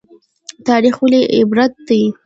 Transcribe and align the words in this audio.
تاریخ 0.67 0.95
ولې 1.03 1.21
عبرت 1.37 1.73
دی؟ 1.87 2.01